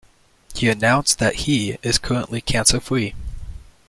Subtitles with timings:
[0.55, 3.13] He announced that he is currently cancer-free.